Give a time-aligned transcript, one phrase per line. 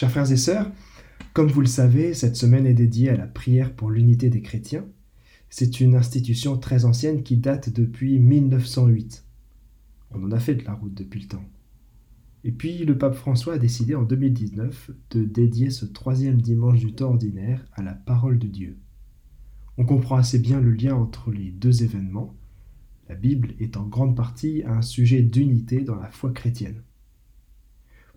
[0.00, 0.72] Chers frères et sœurs,
[1.34, 4.86] comme vous le savez, cette semaine est dédiée à la prière pour l'unité des chrétiens.
[5.50, 9.26] C'est une institution très ancienne qui date depuis 1908.
[10.12, 11.44] On en a fait de la route depuis le temps.
[12.44, 16.94] Et puis le pape François a décidé en 2019 de dédier ce troisième dimanche du
[16.94, 18.78] temps ordinaire à la parole de Dieu.
[19.76, 22.34] On comprend assez bien le lien entre les deux événements.
[23.10, 26.84] La Bible est en grande partie un sujet d'unité dans la foi chrétienne.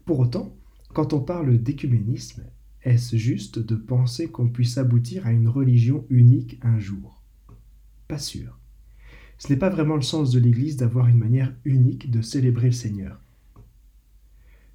[0.05, 0.55] Pour autant,
[0.93, 2.43] quand on parle d'écuménisme,
[2.83, 7.21] est-ce juste de penser qu'on puisse aboutir à une religion unique un jour?
[8.07, 8.59] Pas sûr.
[9.39, 12.73] Ce n'est pas vraiment le sens de l'Église d'avoir une manière unique de célébrer le
[12.73, 13.19] Seigneur.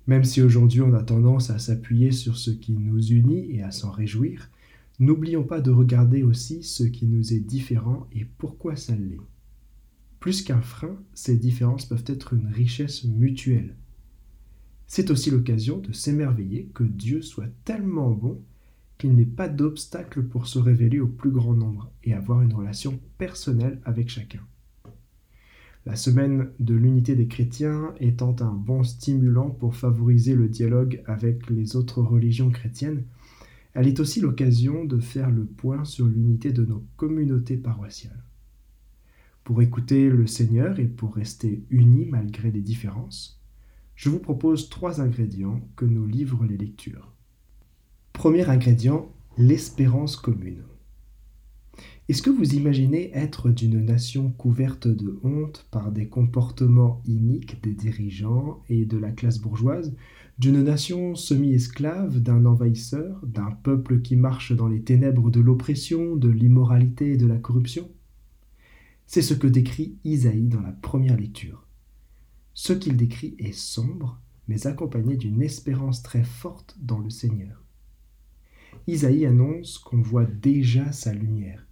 [0.07, 3.71] Même si aujourd'hui on a tendance à s'appuyer sur ce qui nous unit et à
[3.71, 4.51] s'en réjouir,
[4.99, 9.21] n'oublions pas de regarder aussi ce qui nous est différent et pourquoi ça l'est.
[10.19, 13.77] Plus qu'un frein, ces différences peuvent être une richesse mutuelle.
[14.89, 18.41] C'est aussi l'occasion de s'émerveiller que Dieu soit tellement bon
[18.97, 22.99] qu'il n'ait pas d'obstacle pour se révéler au plus grand nombre et avoir une relation
[23.19, 24.41] personnelle avec chacun.
[25.85, 31.49] La semaine de l'unité des chrétiens étant un bon stimulant pour favoriser le dialogue avec
[31.51, 33.05] les autres religions chrétiennes,
[33.75, 38.25] elle est aussi l'occasion de faire le point sur l'unité de nos communautés paroissiales.
[39.45, 43.38] Pour écouter le Seigneur et pour rester unis malgré les différences,
[43.99, 47.13] je vous propose trois ingrédients que nous livrent les lectures.
[48.13, 50.63] Premier ingrédient, l'espérance commune.
[52.09, 57.75] Est-ce que vous imaginez être d'une nation couverte de honte par des comportements iniques des
[57.75, 59.97] dirigeants et de la classe bourgeoise,
[60.39, 66.29] d'une nation semi-esclave, d'un envahisseur, d'un peuple qui marche dans les ténèbres de l'oppression, de
[66.29, 67.91] l'immoralité et de la corruption?
[69.07, 71.68] C'est ce que décrit Isaïe dans la première lecture.
[72.59, 77.63] Ce qu'il décrit est sombre, mais accompagné d'une espérance très forte dans le Seigneur.
[78.89, 81.69] Isaïe annonce qu'on voit déjà sa lumière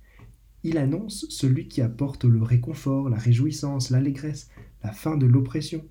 [0.66, 4.50] il annonce celui qui apporte le réconfort, la réjouissance, l'allégresse,
[4.82, 5.84] la fin de l'oppression.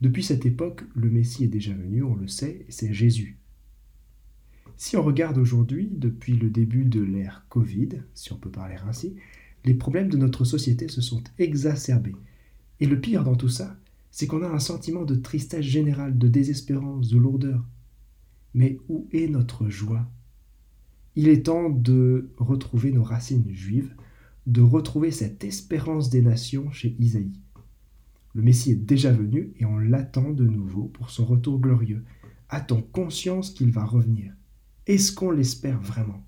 [0.00, 3.36] Depuis cette époque, le Messie est déjà venu, on le sait, c'est Jésus.
[4.78, 9.16] Si on regarde aujourd'hui, depuis le début de l'ère Covid, si on peut parler ainsi,
[9.66, 12.16] les problèmes de notre société se sont exacerbés.
[12.80, 13.76] Et le pire dans tout ça,
[14.10, 17.64] c'est qu'on a un sentiment de tristesse générale, de désespérance, de lourdeur.
[18.54, 20.08] Mais où est notre joie?
[21.14, 23.94] Il est temps de retrouver nos racines juives,
[24.46, 27.40] de retrouver cette espérance des nations chez Isaïe.
[28.34, 32.04] Le Messie est déjà venu et on l'attend de nouveau pour son retour glorieux.
[32.50, 34.34] A-t-on conscience qu'il va revenir?
[34.86, 36.24] Est-ce qu'on l'espère vraiment?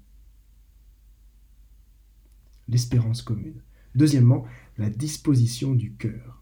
[2.67, 3.61] L'espérance commune.
[3.99, 4.45] Deuxièmement,
[4.79, 6.41] la disposition du cœur.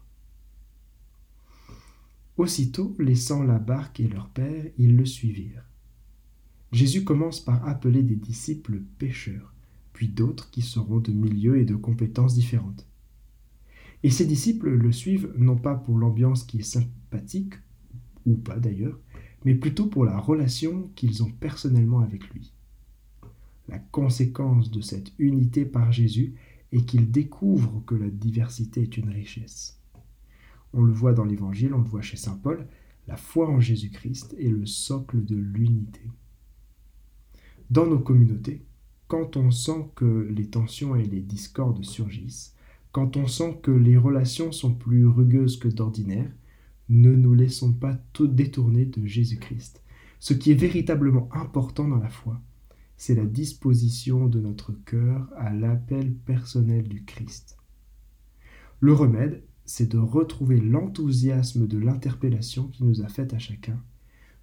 [2.37, 5.65] Aussitôt, laissant la barque et leur père, ils le suivirent.
[6.71, 9.55] Jésus commence par appeler des disciples pécheurs,
[9.93, 12.85] puis d'autres qui seront de milieux et de compétences différentes.
[14.03, 17.55] Et ces disciples le suivent non pas pour l'ambiance qui est sympathique,
[18.27, 18.99] ou pas d'ailleurs,
[19.45, 22.53] mais plutôt pour la relation qu'ils ont personnellement avec lui.
[23.67, 26.35] La conséquence de cette unité par Jésus
[26.71, 29.79] est qu'ils découvrent que la diversité est une richesse.
[30.73, 32.67] On le voit dans l'Évangile, on le voit chez Saint Paul,
[33.07, 36.01] la foi en Jésus-Christ est le socle de l'unité
[37.69, 38.65] dans nos communautés,
[39.07, 42.55] quand on sent que les tensions et les discordes surgissent,
[42.91, 46.31] quand on sent que les relations sont plus rugueuses que d'ordinaire,
[46.89, 49.83] ne nous laissons pas tout détourner de Jésus-Christ.
[50.19, 52.41] Ce qui est véritablement important dans la foi,
[52.97, 57.57] c'est la disposition de notre cœur à l'appel personnel du Christ.
[58.79, 63.81] Le remède, c'est de retrouver l'enthousiasme de l'interpellation qui nous a faite à chacun,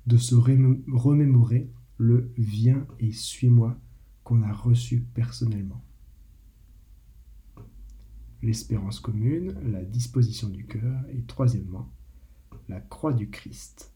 [0.06, 3.78] de se remémorer le Viens et suis-moi
[4.22, 5.82] qu'on a reçu personnellement.
[8.42, 11.91] L'espérance commune, la disposition du cœur et troisièmement,
[12.69, 13.94] la croix du Christ.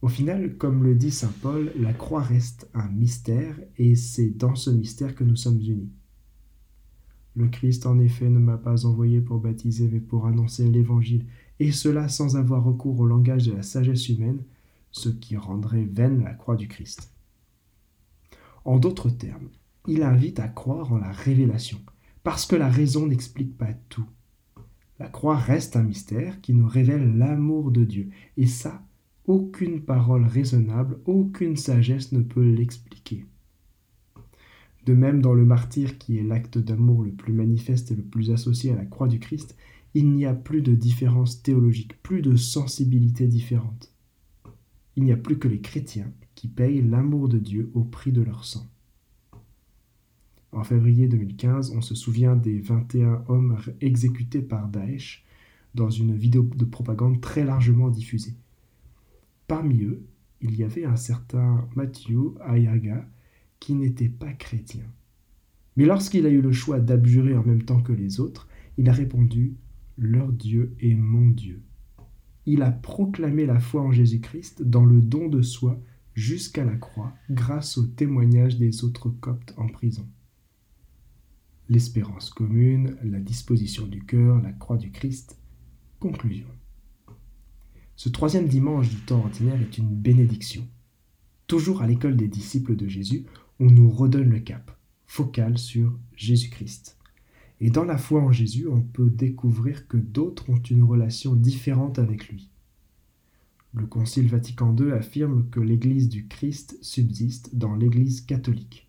[0.00, 4.54] Au final, comme le dit Saint Paul, la croix reste un mystère et c'est dans
[4.54, 5.90] ce mystère que nous sommes unis.
[7.34, 11.26] Le Christ en effet ne m'a pas envoyé pour baptiser mais pour annoncer l'Évangile,
[11.60, 14.42] et cela sans avoir recours au langage de la sagesse humaine,
[14.92, 17.12] ce qui rendrait vaine la croix du Christ.
[18.64, 19.48] En d'autres termes,
[19.86, 21.78] il invite à croire en la révélation,
[22.22, 24.06] parce que la raison n'explique pas tout.
[24.98, 28.82] La croix reste un mystère qui nous révèle l'amour de Dieu, et ça,
[29.28, 33.26] aucune parole raisonnable, aucune sagesse ne peut l'expliquer.
[34.86, 38.30] De même, dans le martyr qui est l'acte d'amour le plus manifeste et le plus
[38.30, 39.54] associé à la croix du Christ,
[39.92, 43.92] il n'y a plus de différence théologique, plus de sensibilité différente.
[44.96, 48.22] il n'y a plus que les chrétiens qui payent l'amour de Dieu au prix de
[48.22, 48.66] leur sang.
[50.50, 55.24] En février 2015, on se souvient des 21 hommes exécutés par Daesh
[55.74, 58.34] dans une vidéo de propagande très largement diffusée.
[59.48, 60.06] Parmi eux,
[60.40, 63.04] il y avait un certain Mathieu Ayaga
[63.58, 64.84] qui n'était pas chrétien.
[65.76, 68.46] Mais lorsqu'il a eu le choix d'abjurer en même temps que les autres,
[68.76, 69.56] il a répondu
[69.96, 71.62] Leur Dieu est mon Dieu.
[72.46, 75.82] Il a proclamé la foi en Jésus-Christ dans le don de soi
[76.14, 80.06] jusqu'à la croix grâce au témoignage des autres coptes en prison
[81.68, 85.38] l'espérance commune, la disposition du cœur, la croix du Christ.
[86.00, 86.46] Conclusion.
[87.98, 90.64] Ce troisième dimanche du temps ordinaire est une bénédiction.
[91.48, 93.24] Toujours à l'école des disciples de Jésus,
[93.58, 94.70] on nous redonne le cap,
[95.04, 96.96] focal sur Jésus-Christ.
[97.60, 101.98] Et dans la foi en Jésus, on peut découvrir que d'autres ont une relation différente
[101.98, 102.50] avec lui.
[103.74, 108.88] Le Concile Vatican II affirme que l'Église du Christ subsiste dans l'Église catholique.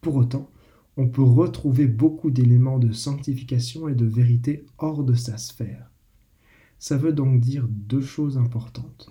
[0.00, 0.50] Pour autant,
[0.96, 5.93] on peut retrouver beaucoup d'éléments de sanctification et de vérité hors de sa sphère.
[6.78, 9.10] Ça veut donc dire deux choses importantes.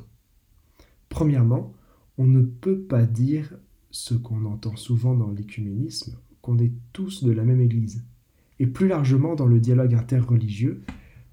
[1.10, 1.74] Premièrement,
[2.18, 3.56] on ne peut pas dire
[3.92, 8.04] ce qu'on entend souvent dans l'écuménisme, qu'on est tous de la même Église,
[8.60, 10.82] et plus largement dans le dialogue interreligieux,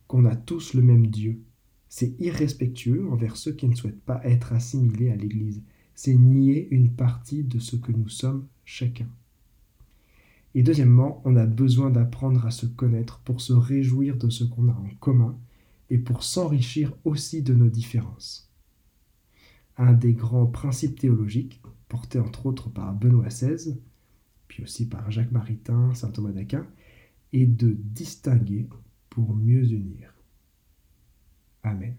[0.07, 1.43] qu'on a tous le même Dieu.
[1.89, 5.63] C'est irrespectueux envers ceux qui ne souhaitent pas être assimilés à l'Église.
[5.95, 9.09] C'est nier une partie de ce que nous sommes chacun.
[10.55, 14.69] Et deuxièmement, on a besoin d'apprendre à se connaître pour se réjouir de ce qu'on
[14.69, 15.39] a en commun
[15.91, 18.51] et pour s'enrichir aussi de nos différences.
[19.77, 23.77] Un des grands principes théologiques, portés entre autres par Benoît XVI,
[24.49, 26.67] puis aussi par Jacques Maritain, saint Thomas d'Aquin,
[27.33, 28.69] est de distinguer
[29.09, 30.15] pour mieux unir.
[31.63, 31.97] Amen.